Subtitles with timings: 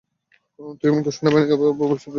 [0.79, 2.07] তুই এবং তোর সেনাবাহিনীর উপর অভিশাপ দিয়েছি!